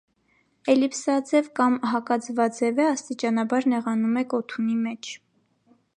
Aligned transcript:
Էլիպսաձև 0.73 1.49
կամ 1.59 1.75
հակաձվաձև 1.91 2.81
է, 2.85 2.87
աստիճանաբար 2.95 3.71
նեղանում 3.75 4.19
է 4.23 4.25
կոթունի 4.35 4.79
մեջ։ 4.87 5.13